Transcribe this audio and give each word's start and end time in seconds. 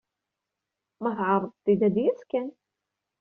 Ma 1.01 1.11
tɛreḍeḍ-t-id, 1.17 1.81
ad 1.87 1.91
d-yas 1.95 2.21
kan. 2.29 2.49